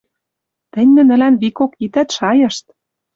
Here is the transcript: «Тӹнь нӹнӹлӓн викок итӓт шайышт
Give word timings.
«Тӹнь 0.73 0.91
нӹнӹлӓн 0.95 1.35
викок 1.41 1.71
итӓт 1.83 2.09
шайышт 2.17 2.65